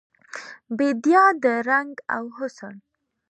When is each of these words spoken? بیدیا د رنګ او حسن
بیدیا 0.77 1.23
د 1.43 1.45
رنګ 1.69 1.93
او 2.15 2.23
حسن 2.37 2.75